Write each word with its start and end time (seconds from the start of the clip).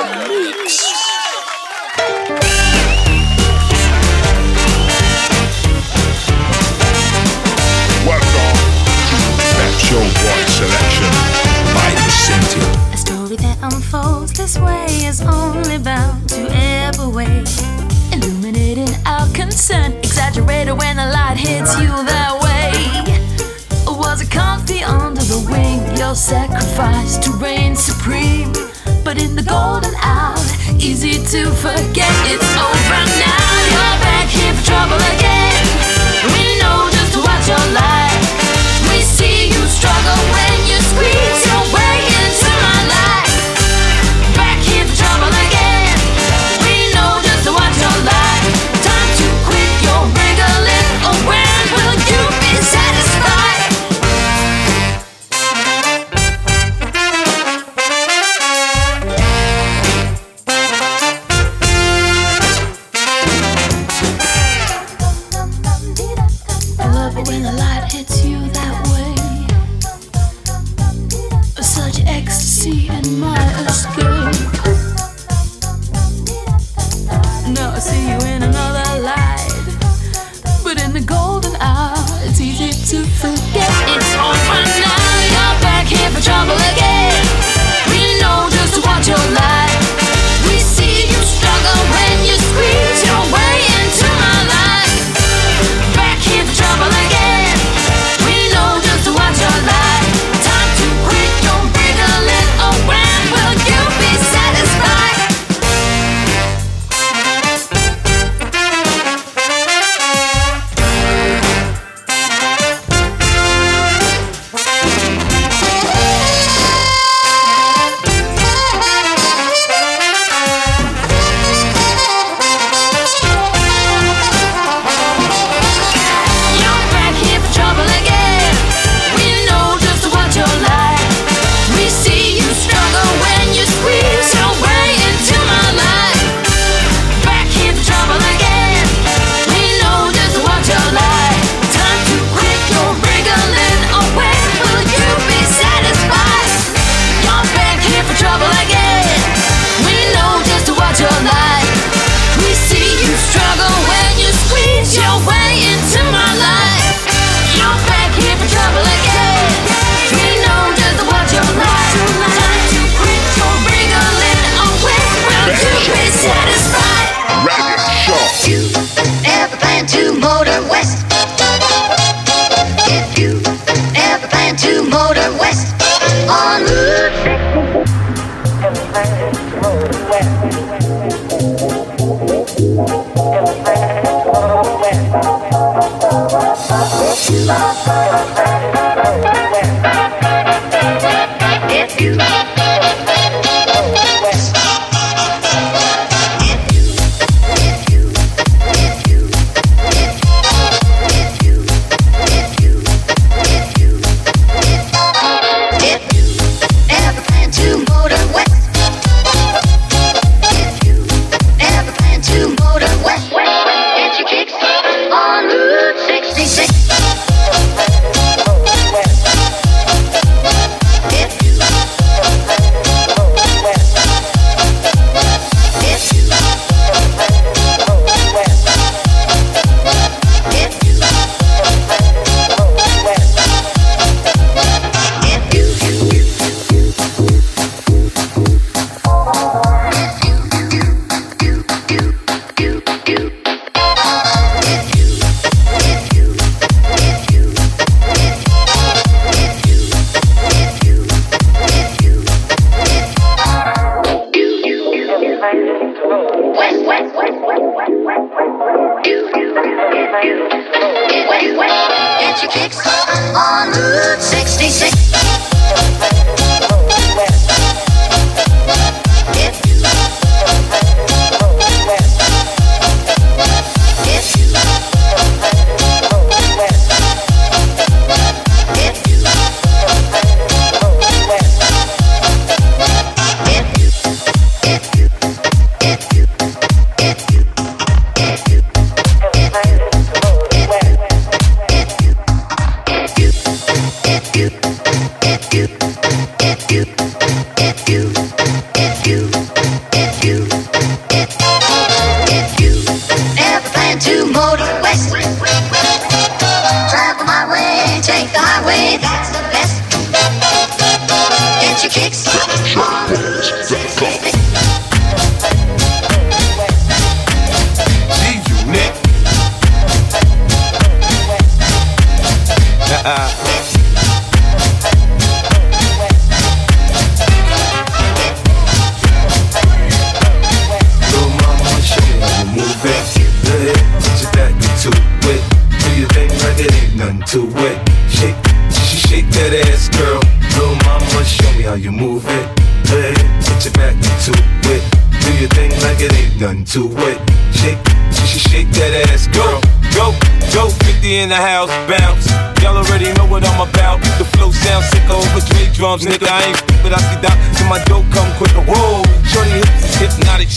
Welcome 0.00 0.16
Your 9.90 10.00
Voice 10.00 10.52
Selection 10.56 11.12
by 11.74 11.90
A 12.92 12.96
story 12.96 13.36
that 13.36 13.58
unfolds 13.60 14.32
this 14.32 14.56
way 14.58 14.86
is 15.04 15.20
only 15.20 15.76
bound 15.76 16.30
to 16.30 16.48
ebb. 16.50 16.94
Illuminating 18.10 18.88
our 19.04 19.28
concern, 19.34 19.92
exaggerated 19.98 20.78
when 20.78 20.96
the 20.96 21.10
light 21.12 21.36
hits 21.36 21.78
you 21.78 21.88
that 21.88 22.40
way. 22.40 22.72
Was 23.98 24.26
comfy 24.30 24.82
under 24.82 25.20
the 25.20 25.46
wing, 25.50 25.94
your 25.98 26.14
sacrifice 26.14 27.18
to 27.18 27.32
reign 27.32 27.76
supreme? 27.76 28.50
but 29.12 29.20
in 29.20 29.34
the 29.34 29.42
golden 29.42 29.92
hour, 30.04 30.38
easy 30.78 31.14
to 31.14 31.50
forget 31.56 32.12
it's 32.30 32.50
over 32.54 33.00
now. 33.18 33.50
You're 33.72 33.98
back 34.06 34.28
here 34.28 34.54
for 34.54 34.64
trouble 34.64 34.96
again. 35.16 35.29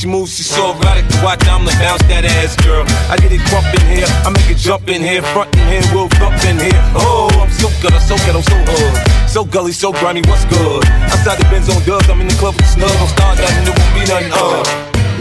She 0.04 0.10
moves, 0.10 0.36
she's 0.36 0.52
so 0.52 0.76
erotic 0.76 1.08
to 1.08 1.24
watch. 1.24 1.48
I'm 1.48 1.64
like 1.64 1.80
bounce 1.80 2.04
that 2.12 2.28
ass, 2.28 2.60
girl. 2.60 2.84
I 3.08 3.16
get 3.16 3.32
it 3.32 3.40
crump 3.48 3.64
in 3.72 3.88
here, 3.88 4.04
I 4.28 4.36
make 4.36 4.52
it 4.52 4.60
jump 4.60 4.92
in 4.92 5.00
here, 5.00 5.24
front 5.32 5.48
in 5.56 5.64
here, 5.72 5.80
we'll 5.96 6.12
up 6.20 6.36
in 6.44 6.60
here. 6.60 6.76
Oh, 6.92 7.32
I'm 7.40 7.48
so 7.48 7.72
good, 7.80 7.96
I'm 7.96 8.04
so 8.04 8.20
I'm 8.20 8.44
so 8.44 8.60
hood. 8.68 9.00
So 9.32 9.48
gully, 9.48 9.72
so 9.72 9.96
grimy, 9.96 10.20
what's 10.28 10.44
good? 10.52 10.84
Outside 11.08 11.40
the 11.40 11.48
Benz 11.48 11.72
on 11.72 11.80
dubs, 11.88 12.12
I'm 12.12 12.20
in 12.20 12.28
the 12.28 12.36
club 12.36 12.52
with 12.52 12.68
the 12.68 12.84
snug. 12.84 12.92
I'm 12.92 13.08
starting 13.16 13.48
nothing, 13.48 13.64
it 13.64 13.80
won't 13.80 13.94
be 13.96 14.04
nothing, 14.04 14.32
uh. 14.36 14.60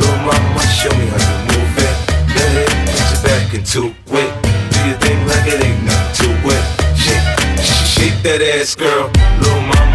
Little 0.02 0.18
mama, 0.26 0.62
show 0.66 0.90
me 0.98 1.06
how 1.14 1.22
you 1.30 1.38
move 1.46 1.78
it. 1.78 1.94
Go 2.34 2.42
ahead, 2.42 2.66
put 2.90 3.06
your 3.06 3.22
back 3.22 3.54
into 3.54 3.82
it. 4.18 4.30
Do 4.34 4.78
your 4.82 4.98
thing 4.98 5.18
like 5.30 5.46
it 5.46 5.62
ain't 5.62 5.78
nothing 5.86 6.26
to 6.26 6.58
it. 6.58 6.64
Shake, 6.98 7.22
sh- 7.62 7.86
shake 7.86 8.18
that 8.26 8.42
ass, 8.42 8.74
girl. 8.74 9.14
Little 9.38 9.62
mama, 9.62 9.91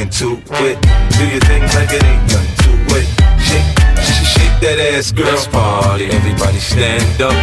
into 0.00 0.40
it. 0.64 0.80
Do 1.16 1.24
your 1.28 1.40
thing 1.44 1.62
like 1.76 1.92
it 1.92 2.02
ain't 2.02 2.24
nothing 2.32 2.56
to 2.64 2.72
it. 2.96 3.06
Shake, 3.36 3.68
sh- 4.00 4.24
shake 4.32 4.56
that 4.64 4.78
ass, 4.80 5.12
girl. 5.12 5.26
Let's 5.26 5.46
party, 5.46 6.06
everybody 6.06 6.58
stand 6.58 7.20
up. 7.20 7.36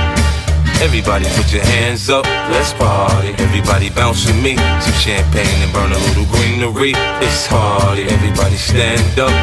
Everybody 0.81 1.25
put 1.37 1.53
your 1.53 1.63
hands 1.63 2.09
up, 2.09 2.25
let's 2.49 2.73
party. 2.73 3.29
Everybody 3.37 3.89
bounce 3.89 4.25
with 4.25 4.41
me. 4.41 4.57
Some 4.81 4.97
champagne 4.97 5.61
and 5.61 5.71
burn 5.73 5.91
a 5.91 5.99
little 6.09 6.25
greenery. 6.33 6.93
It's 7.21 7.47
party, 7.47 8.03
everybody 8.09 8.57
stand 8.57 9.19
up. 9.19 9.33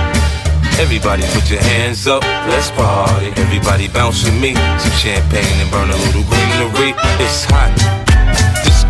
Everybody 0.79 1.23
put 1.35 1.49
your 1.51 1.63
hands 1.63 2.07
up, 2.07 2.23
let's 2.51 2.71
party. 2.73 3.31
Everybody 3.37 3.89
bounce 3.89 4.25
with 4.25 4.35
me. 4.41 4.55
Some 4.55 4.97
champagne 4.99 5.59
and 5.63 5.71
burn 5.71 5.91
a 5.91 5.99
little 6.11 6.27
greenery. 6.27 6.95
It's 7.23 7.45
hot. 7.47 8.04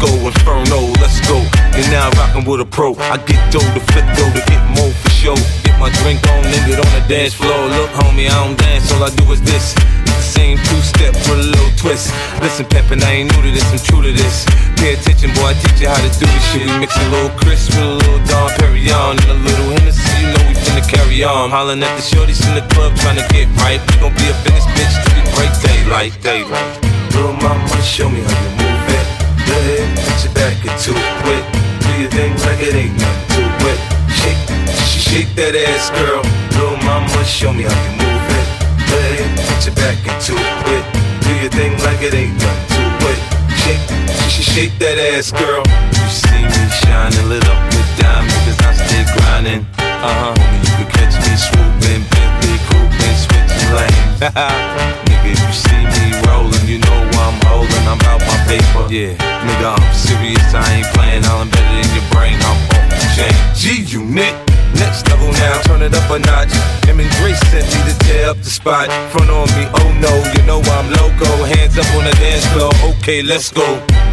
Disco 0.04 0.26
Inferno, 0.26 0.92
let's 1.00 1.20
go. 1.28 1.40
You're 1.76 1.88
now 1.88 2.10
rockin' 2.20 2.44
with 2.44 2.60
a 2.60 2.66
pro. 2.66 2.94
I 2.96 3.16
get 3.24 3.40
dough 3.52 3.60
to 3.60 3.80
flip 3.92 4.04
dough 4.16 4.32
to 4.36 4.42
get 4.44 4.60
more 4.76 4.92
for 4.92 5.10
show. 5.10 5.36
Get 5.64 5.80
my 5.80 5.88
drink 6.04 6.20
on 6.28 6.44
get 6.44 6.76
on 6.76 6.90
the 6.93 7.05
dance 7.08 7.32
floor. 7.32 7.56
Look, 7.72 7.90
homie, 7.96 8.29
I 8.29 8.36
don't 8.44 8.58
dance, 8.58 8.93
all 8.93 9.05
I 9.05 9.10
do 9.17 9.24
is 9.32 9.40
this. 9.40 9.74
Same 10.20 10.58
two 10.58 10.81
step 10.82 11.14
with 11.14 11.40
a 11.40 11.48
little 11.56 11.72
twist. 11.76 12.12
Listen, 12.43 12.67
Peppin', 12.67 13.02
I 13.02 13.24
ain't 13.24 13.32
new 13.32 13.43
to 13.43 13.50
this, 13.50 13.64
I'm 13.72 13.81
true 13.81 14.02
to 14.02 14.12
this. 14.12 14.44
Pay 14.76 14.94
attention, 14.94 15.32
boy, 15.40 15.52
I 15.52 15.55
teach 15.55 15.81
you 15.81 15.88
how 15.88 15.96
to 15.96 16.10
do 16.20 16.26
this 16.26 16.44
shit. 16.52 16.67
We 16.69 16.84
mix 16.84 16.96
a 16.96 17.08
little 17.08 17.32
Chris 17.40 17.69
with 17.72 17.81
a 17.81 17.96
little 17.96 18.20
Dom 18.29 18.50
Perignon 18.60 19.17
and 19.24 19.31
a 19.31 19.38
little 19.40 19.69
Hennessy. 19.72 20.05
You 20.20 20.36
know 20.36 20.43
we 20.48 20.55
finna 20.58 20.84
carry 20.84 21.24
on. 21.24 21.48
Hollin' 21.48 21.82
at 21.82 21.93
the 21.96 22.05
shorties 22.05 22.44
in 22.44 22.52
the 22.52 22.67
club 22.74 22.93
trying 23.00 23.17
to 23.17 23.26
get 23.32 23.48
right. 23.64 23.81
We 23.81 24.05
gon' 24.05 24.12
be 24.20 24.29
up 24.29 24.36
in 24.44 24.52
bitch 24.76 24.94
till 25.00 25.17
we 25.17 25.22
break 25.32 25.52
daylight, 25.64 26.12
daylight. 26.20 26.72
Little 27.14 27.32
mama, 27.40 27.81
show 27.81 28.10
me 28.10 28.20
how 28.20 28.43
you 28.43 28.50
move 28.60 28.88
it. 29.00 29.04
Go 29.46 29.55
ahead, 29.58 29.86
put 29.98 30.19
your 30.24 30.34
back 30.34 30.56
into 30.65 30.93
it. 30.96 31.44
Do 31.84 31.91
your 32.01 32.10
thing 32.10 32.32
like 32.44 32.60
it 32.63 32.74
ain't 32.74 32.96
nothing 32.98 33.29
to 33.36 33.43
it. 33.70 33.79
Shake, 34.10 34.41
sh- 34.89 35.03
shake 35.08 35.31
that 35.36 35.55
ass, 35.55 35.91
girl. 35.94 36.22
Little 36.56 36.79
mama, 36.84 37.24
show 37.24 37.53
me 37.53 37.65
how 37.65 37.77
you 37.84 37.93
move 38.01 38.27
it. 38.39 38.46
Go 38.89 38.96
ahead, 38.96 39.29
put 39.48 39.60
your 39.67 39.77
back 39.77 39.98
into 40.05 40.34
it. 40.74 40.84
Do 41.24 41.31
your 41.43 41.53
thing 41.53 41.72
like 41.84 42.01
it 42.03 42.15
ain't 42.15 42.36
nothing 42.41 42.69
to 42.77 42.84
it. 43.13 43.20
Shake, 43.60 43.84
sh- 44.29 44.44
shake 44.44 44.74
that 44.81 44.96
ass, 45.13 45.31
girl. 45.32 45.63
You 45.65 46.06
see 46.08 46.43
me 46.44 46.63
shining, 46.84 47.29
lit 47.29 47.44
up 47.48 47.60
with 47.72 47.89
diamonds, 48.01 48.34
cause 48.44 48.58
I'm 48.65 48.77
still 48.77 49.06
grinding. 49.17 49.63
Uh 49.81 50.32
huh. 50.32 50.34
You 50.65 50.84
can 50.84 50.89
catch 50.93 51.15
me 51.20 51.32
swooping, 51.36 52.03
Bentley, 52.13 52.56
cooping, 52.69 53.17
switching 53.17 53.72
lanes. 53.72 54.20
nigga, 55.08 55.32
you 55.32 55.51
see 55.53 55.82
me 55.84 56.05
rolling, 56.29 56.65
you 56.69 56.79
know 56.81 56.98
why 57.17 57.29
I'm 57.32 57.39
holding. 57.48 57.84
I'm 57.89 58.01
out 58.08 58.20
my 58.24 58.36
paper. 58.48 58.84
Yeah, 58.93 59.17
I'm 59.64 59.80
serious. 59.94 60.52
I 60.52 60.62
ain't 60.76 60.86
playing. 60.92 61.24
All 61.24 61.42
embedded 61.42 61.86
in 61.86 61.90
your 61.96 62.06
brain. 62.12 62.36
I'm 62.44 62.58
the 62.92 63.08
chain. 63.16 63.34
G 63.56 63.82
unit. 63.88 64.34
Next 64.74 65.08
level 65.08 65.30
now, 65.32 65.62
turn 65.62 65.82
it 65.82 65.94
up 65.94 66.10
a 66.10 66.18
notch. 66.18 66.52
Em 66.88 66.98
and 66.98 67.10
Dre 67.16 67.32
sent 67.50 67.64
me 67.64 67.92
to 67.92 67.98
tear 68.04 68.28
up 68.30 68.38
the 68.38 68.50
spot. 68.50 68.90
Front 69.12 69.30
on 69.30 69.46
me, 69.54 69.70
oh 69.70 69.90
no, 70.02 70.12
you 70.34 70.42
know 70.46 70.60
I'm 70.60 70.90
loco. 70.98 71.30
Hands 71.46 71.78
up 71.78 71.86
on 71.94 72.04
the 72.04 72.10
dance 72.18 72.44
floor, 72.52 72.72
okay, 72.90 73.22
let's 73.22 73.52
go. 73.52 73.62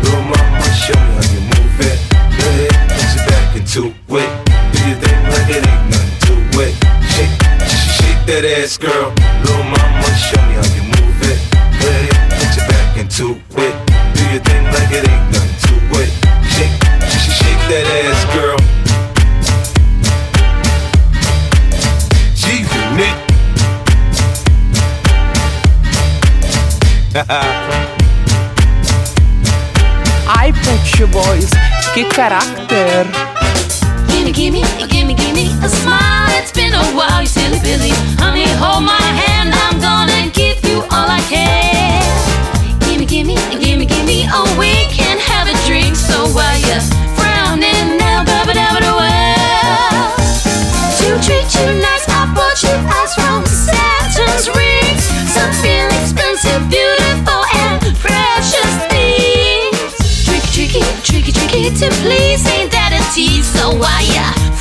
Little 0.04 0.22
mama, 0.22 0.62
show 0.78 0.94
me 0.94 1.12
how 1.18 1.26
you 1.34 1.42
move 1.50 1.78
it. 1.82 1.98
Go 2.38 2.46
ahead, 2.46 2.78
put 2.94 3.10
your 3.16 3.26
back 3.26 3.56
into 3.58 3.82
it. 3.90 4.32
Do 4.72 4.78
your 4.86 5.00
thing 5.02 5.22
like 5.34 5.50
it 5.50 5.66
ain't 5.66 5.86
nothing 5.90 6.18
to 6.30 6.36
it. 6.62 6.74
Shake, 7.10 7.34
shake 7.98 8.22
that 8.30 8.46
ass, 8.46 8.78
girl. 8.78 9.10
Little 9.42 9.66
mama, 9.66 10.08
show 10.14 10.42
me 10.46 10.62
how 10.62 10.71
Ai, 30.28 30.52
Pet 30.54 31.08
Boys, 31.08 31.50
que 31.94 32.04
caráter! 32.06 33.06
Gimme, 34.08 34.32
gimme, 34.32 34.62
gimme, 34.88 35.14
gimme 35.14 35.52
a 35.64 35.70
smile. 35.70 36.30
It's 36.40 36.52
been 36.52 36.74
a 36.74 36.84
while, 36.96 37.22
you 37.22 37.28
silly 37.28 37.60
Billy. 37.60 37.92
Honey, 38.18 38.48
hold 38.58 38.84
my 38.84 39.00
hand. 39.00 39.54
I'm 39.54 39.80
gonna 39.80 40.32
give 40.32 40.64
you 40.68 40.82
all 40.90 41.10
I 41.10 41.22
can. 41.30 42.02
Gimme, 42.80 43.06
gimme, 43.06 43.36
gimme, 43.60 43.86
gimme 43.86 44.26
a 44.26 44.44
week 44.58 45.00
and 45.00 45.20
have 45.20 45.48
a 45.48 45.54
drink. 45.68 45.96
So 45.96 46.28
while 46.34 46.58
you're 46.60 46.82
to 61.70 61.90
please. 62.02 62.46
Ain't 62.48 62.72
that 62.72 62.92
a 62.98 63.02
tease? 63.14 63.46
So 63.46 63.70
why 63.76 64.02
ya 64.16 64.61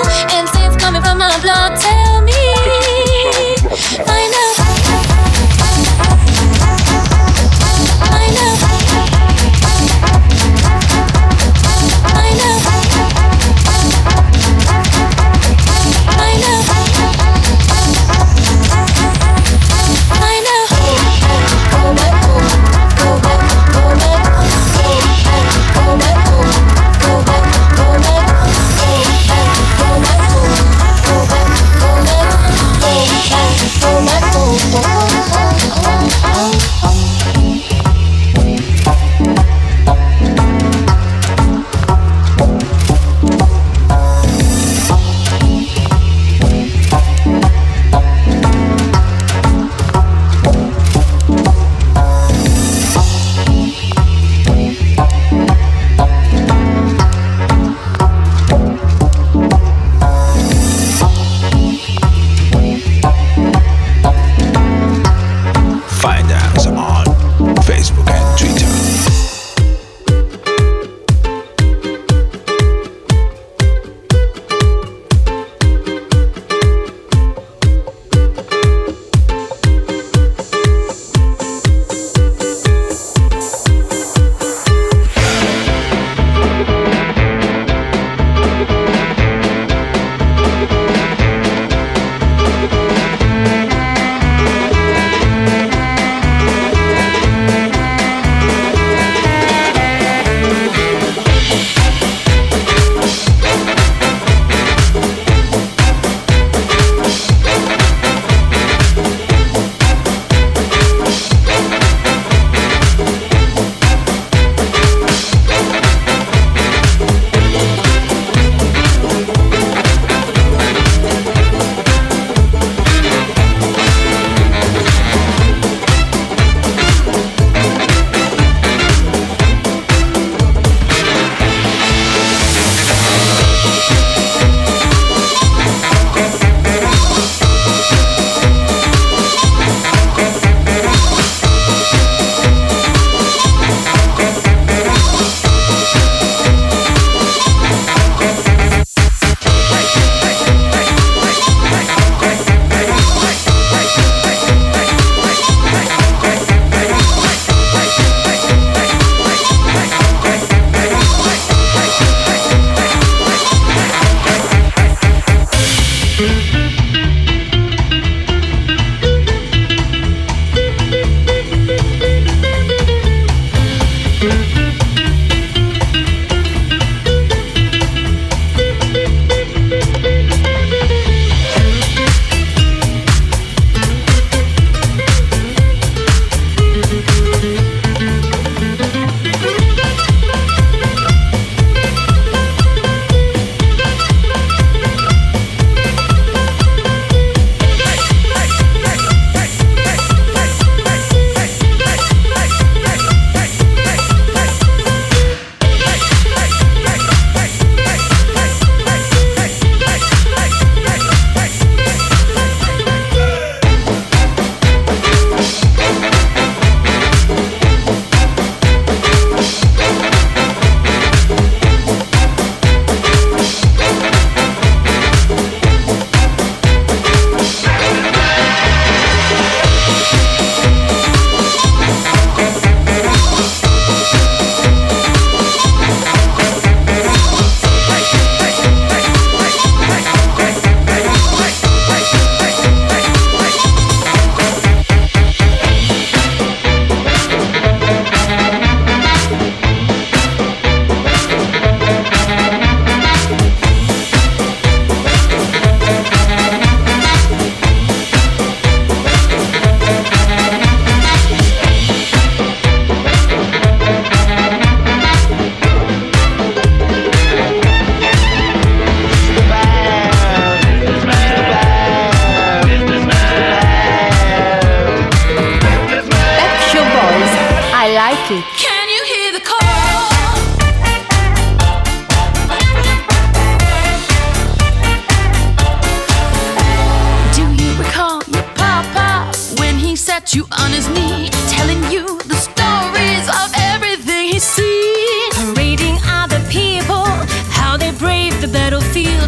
battlefield, 298.51 299.20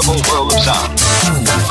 this 0.00 0.08
wonderful 0.08 0.32
world 0.32 0.54
of 0.54 0.60
sound. 0.62 1.69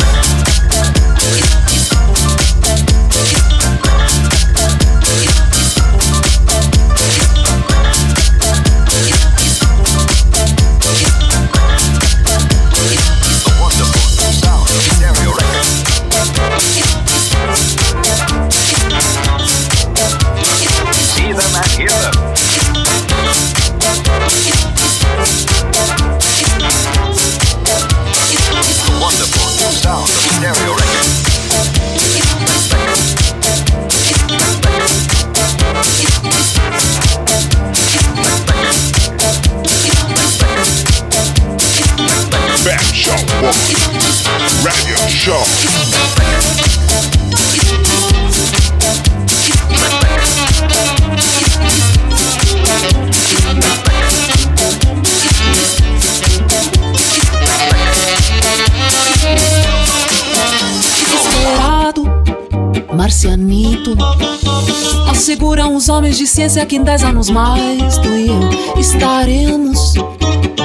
Homens 65.89 66.17
de 66.17 66.27
ciência 66.27 66.65
que 66.65 66.75
em 66.75 66.83
dez 66.83 67.03
anos 67.03 67.29
mais 67.29 67.97
tu 67.97 68.07
e 68.09 68.27
eu 68.27 68.79
estaremos 68.79 69.93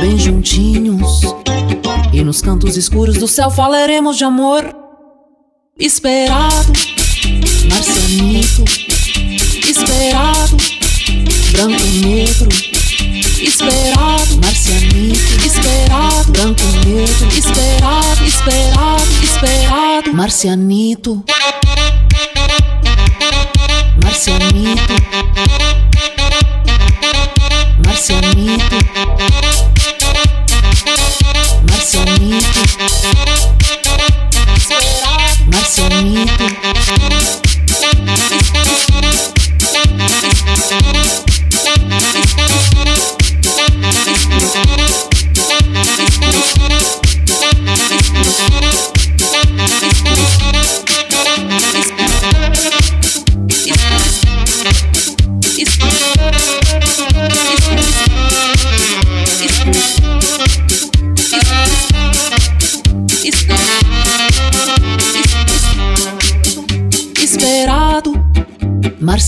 bem 0.00 0.18
juntinhos. 0.18 1.22
E 2.12 2.22
nos 2.22 2.42
cantos 2.42 2.76
escuros 2.76 3.16
do 3.16 3.26
céu 3.26 3.50
falaremos 3.50 4.16
de 4.16 4.24
amor. 4.24 4.64
Esperado, 5.78 6.72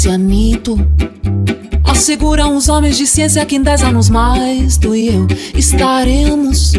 marcianito. 0.07 0.79
Asseguram 1.85 2.57
os 2.57 2.69
homens 2.69 2.97
de 2.97 3.07
ciência 3.07 3.45
que 3.45 3.57
em 3.57 3.63
dez 3.63 3.83
anos 3.83 4.09
mais 4.09 4.77
tu 4.77 4.95
e 4.95 5.09
eu 5.09 5.27
estaremos 5.55 6.73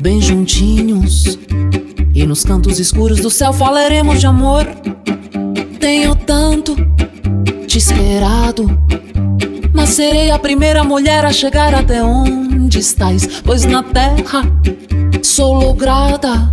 bem 0.00 0.20
juntinhos. 0.20 1.38
E 2.14 2.26
nos 2.26 2.44
cantos 2.44 2.80
escuros 2.80 3.20
do 3.20 3.30
céu 3.30 3.52
falaremos 3.52 4.18
de 4.18 4.26
amor. 4.26 4.66
Tenho 5.78 6.14
tanto 6.16 6.74
te 7.66 7.78
esperado, 7.78 8.66
mas 9.72 9.90
serei 9.90 10.30
a 10.30 10.38
primeira 10.38 10.82
mulher 10.82 11.24
a 11.24 11.32
chegar 11.32 11.74
até 11.74 12.02
onde 12.02 12.78
estás, 12.78 13.42
pois 13.44 13.64
na 13.64 13.82
terra 13.82 14.42
sou 15.22 15.54
lograda. 15.54 16.52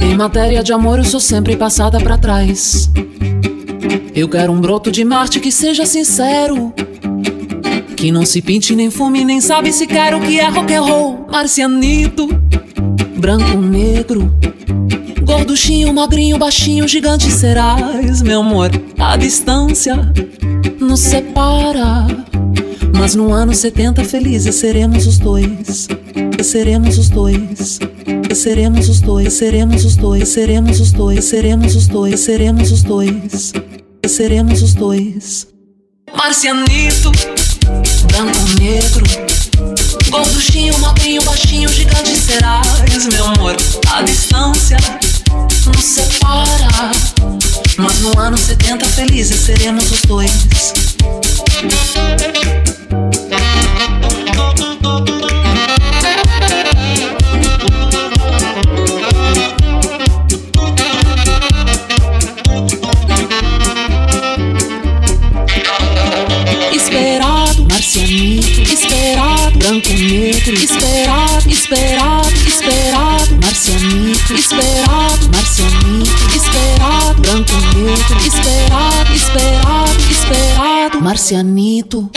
Em 0.00 0.16
matéria 0.16 0.62
de 0.62 0.72
amor 0.72 0.98
eu 0.98 1.04
sou 1.04 1.20
sempre 1.20 1.56
passada 1.56 2.00
pra 2.00 2.18
trás. 2.18 2.90
Eu 4.14 4.28
quero 4.28 4.52
um 4.52 4.60
broto 4.60 4.90
de 4.90 5.04
Marte 5.04 5.40
que 5.40 5.50
seja 5.50 5.86
sincero. 5.86 6.72
Que 7.96 8.12
não 8.12 8.26
se 8.26 8.42
pinte 8.42 8.76
nem 8.76 8.90
fume, 8.90 9.24
nem 9.24 9.40
sabe 9.40 9.72
se 9.72 9.86
quer 9.86 10.14
o 10.14 10.20
que 10.20 10.38
é 10.38 10.48
rock 10.50 10.74
and 10.74 10.82
roll. 10.82 11.26
Marcianito, 11.32 12.28
branco, 13.16 13.56
negro, 13.56 14.30
gorduchinho, 15.24 15.94
magrinho, 15.94 16.36
baixinho, 16.36 16.86
gigante 16.86 17.30
serás, 17.30 18.20
meu 18.20 18.40
amor. 18.40 18.70
A 18.98 19.16
distância 19.16 19.96
nos 20.78 21.00
separa. 21.00 22.06
Mas 22.94 23.14
no 23.14 23.32
ano 23.32 23.54
70 23.54 24.04
felizes 24.04 24.56
seremos 24.56 25.06
os 25.06 25.18
dois. 25.18 25.88
Seremos 26.42 26.98
os 26.98 27.08
dois. 27.08 27.78
Seremos 28.34 28.90
os 28.90 29.00
dois, 29.00 29.32
seremos 29.32 29.84
os 29.86 29.96
dois, 29.96 30.28
seremos 30.28 30.80
os 30.80 30.92
dois, 30.92 31.24
seremos 31.24 31.76
os 31.76 31.86
dois, 31.88 32.20
seremos 32.20 32.70
os 32.70 32.72
dois. 32.72 32.72
Seremos 32.72 32.72
os 32.72 32.82
dois. 32.82 33.71
Marcianito, 36.16 37.12
branco, 38.08 38.38
negro, 38.58 39.04
gorduchinho, 40.10 40.76
magrinho, 40.80 41.22
baixinho, 41.22 41.68
gigante 41.68 42.16
serás, 42.16 43.06
meu 43.12 43.24
amor. 43.26 43.56
A 43.92 44.02
distância 44.02 44.76
nos 45.66 45.84
separa. 45.84 46.90
Mas 47.78 48.00
no 48.00 48.18
ano 48.18 48.36
70 48.36 48.84
felizes 48.86 49.38
seremos 49.38 49.88
os 49.92 50.00
dois. 50.02 50.72
Esperado, 78.10 79.12
esperado, 79.14 79.90
esperado. 80.00 80.10
Esperado, 80.10 81.00
marcianito. 81.00 82.10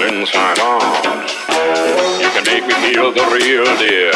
and 0.00 0.16
inside 0.16 0.58
out. 0.60 1.28
You 2.20 2.28
can 2.30 2.44
make 2.44 2.66
me 2.66 2.74
feel 2.92 3.12
the 3.12 3.24
real 3.32 3.64
deal. 3.78 4.14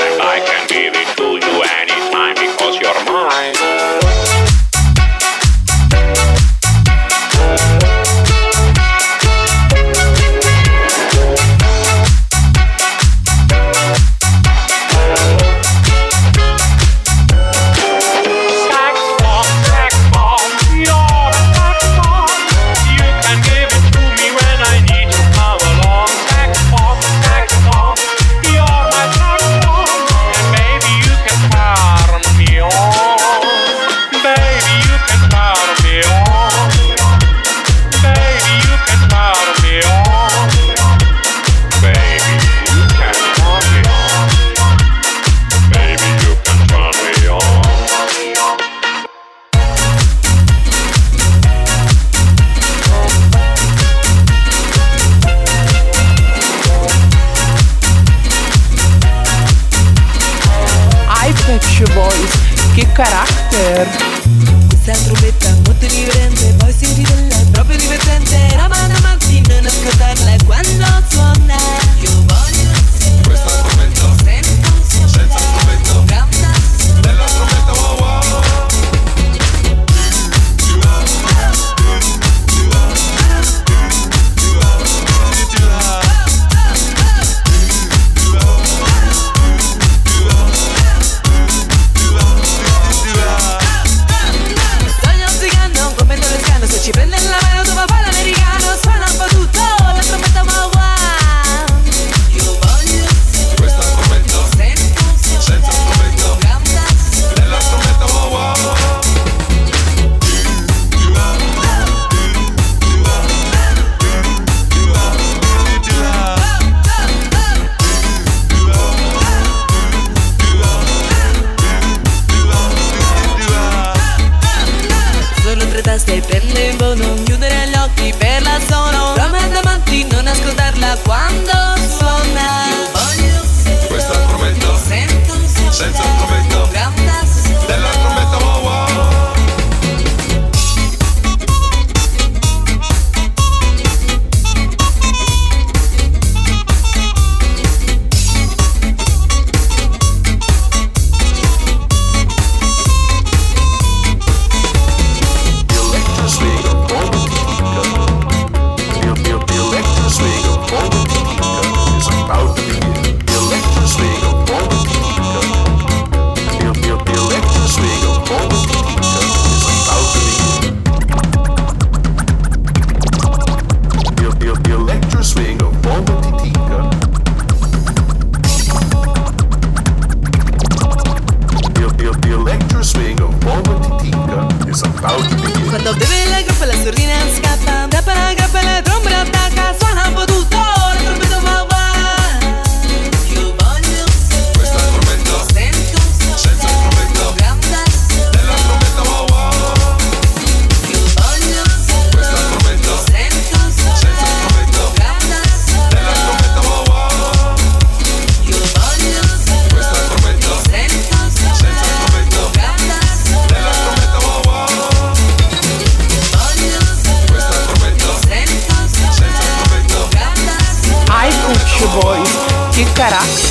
And 0.00 0.22
I 0.22 0.40
can 0.44 0.66
give 0.68 0.94
it 0.94 1.16
to 1.16 1.24
you 1.24 1.62
anytime 1.78 2.34
because 2.34 2.78
you're 2.80 3.04
mine. 3.12 4.51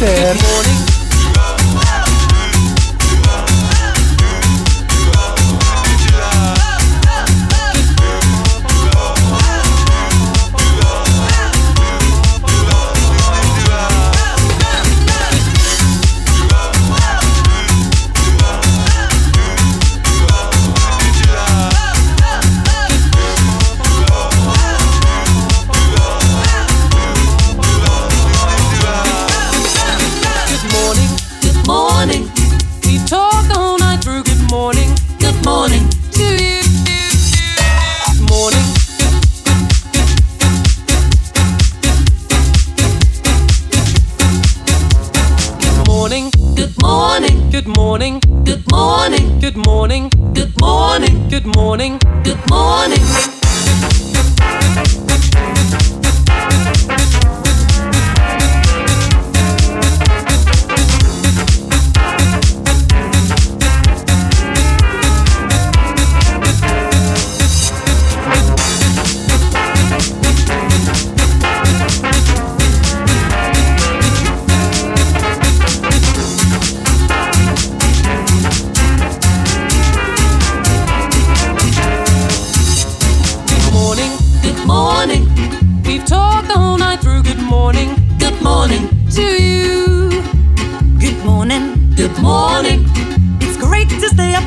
ser. 0.02 0.81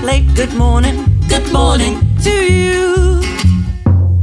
Late. 0.05 0.35
Good 0.35 0.55
morning, 0.55 1.07
good 1.29 1.51
morning 1.53 1.95
to 2.23 2.31
you. 2.31 3.23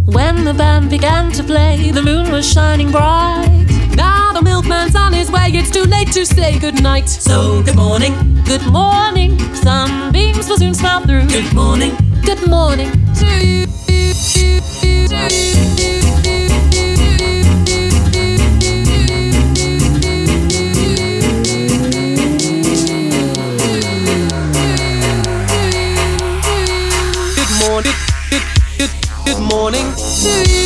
When 0.05 0.43
the 0.43 0.53
band 0.53 0.89
began 0.89 1.31
to 1.33 1.43
play, 1.43 1.91
the 1.91 2.01
moon 2.01 2.31
was 2.31 2.45
shining 2.51 2.91
bright. 2.91 3.65
Now 3.95 4.31
the 4.33 4.41
milkman's 4.41 4.95
on 4.95 5.13
his 5.13 5.31
way. 5.31 5.49
It's 5.53 5.71
too 5.71 5.83
late 5.83 6.11
to 6.11 6.25
say 6.25 6.59
goodnight. 6.59 7.09
So, 7.09 7.63
good 7.63 7.75
morning, 7.75 8.13
good 8.45 8.65
morning. 8.67 9.39
Sunbeams 9.55 10.47
will 10.47 10.57
soon 10.57 10.73
smile 10.73 11.01
through. 11.01 11.27
Good 11.27 11.53
morning, 11.53 11.93
good 12.23 12.47
morning 12.47 12.91
to 13.15 13.27
you. 13.45 13.65
Good 15.07 15.50
to 30.21 30.51
you. 30.51 30.60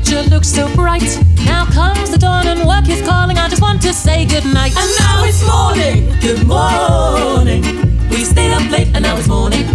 Future 0.00 0.22
looked 0.30 0.46
so 0.46 0.72
bright. 0.74 1.18
Now 1.44 1.64
comes 1.66 2.10
the 2.10 2.18
dawn 2.18 2.46
and 2.46 2.66
work 2.66 2.88
is 2.88 3.06
calling. 3.06 3.38
I 3.38 3.48
just 3.48 3.62
want 3.62 3.82
to 3.82 3.92
say 3.92 4.24
good 4.24 4.44
night. 4.44 4.72
And 4.76 4.90
now 4.98 5.24
it's 5.24 5.44
morning. 5.46 6.08
Good 6.20 6.46
morning. 6.46 7.62
We 8.10 8.24
stayed 8.24 8.52
up 8.52 8.70
late 8.70 8.88
and 8.94 9.02
now 9.02 9.16
it's 9.16 9.28
morning. 9.28 9.66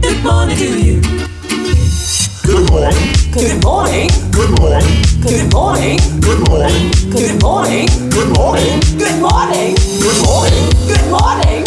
Good 0.00 0.22
morning 0.22 0.56
to 0.56 0.80
you. 0.80 1.00
Good 2.44 2.70
morning. 2.70 3.12
Good 3.32 3.62
morning. 3.62 4.08
Good 4.30 4.52
morning. 4.60 4.86
Good 5.22 5.52
morning. 5.52 5.98
Good 6.20 6.40
morning. 6.42 6.90
Good 7.10 7.42
morning. 7.42 7.86
Good 8.10 8.30
morning. 8.36 8.80
Good 8.98 9.20
morning. 9.20 9.20
Good 9.20 9.20
morning. 9.20 9.74
Good 10.04 10.18
morning. 10.24 10.70
Good 10.86 11.10
morning, 11.10 11.63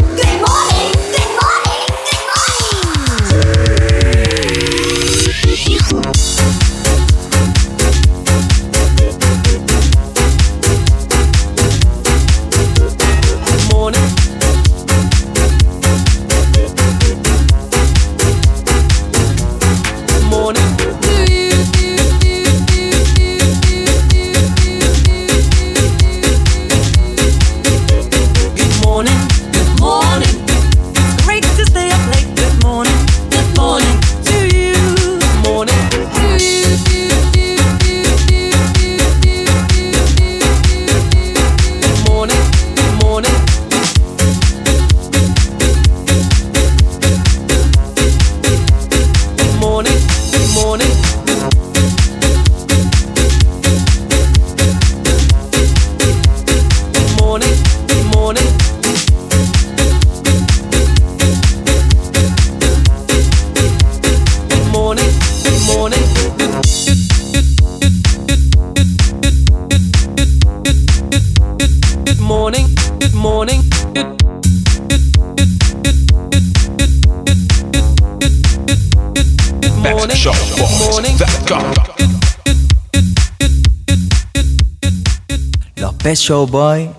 الشو 86.28 86.46
باي 86.46 86.90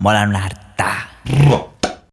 مولانا 0.00 0.38